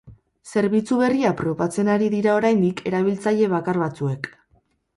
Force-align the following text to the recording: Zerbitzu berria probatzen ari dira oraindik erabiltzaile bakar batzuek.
Zerbitzu 0.51 0.97
berria 1.01 1.33
probatzen 1.41 1.93
ari 1.97 2.09
dira 2.15 2.33
oraindik 2.39 2.83
erabiltzaile 2.93 3.53
bakar 3.55 3.83
batzuek. 3.87 4.35